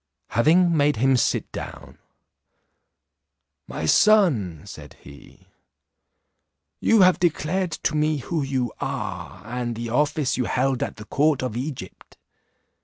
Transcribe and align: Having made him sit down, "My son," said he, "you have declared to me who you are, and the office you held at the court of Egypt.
Having 0.29 0.75
made 0.75 0.95
him 0.95 1.15
sit 1.15 1.51
down, 1.51 1.99
"My 3.67 3.85
son," 3.85 4.63
said 4.65 4.95
he, 4.95 5.49
"you 6.79 7.01
have 7.01 7.19
declared 7.19 7.73
to 7.83 7.93
me 7.93 8.17
who 8.17 8.41
you 8.41 8.73
are, 8.81 9.43
and 9.45 9.75
the 9.75 9.89
office 9.89 10.37
you 10.37 10.45
held 10.45 10.81
at 10.81 10.95
the 10.95 11.05
court 11.05 11.43
of 11.43 11.55
Egypt. 11.55 12.17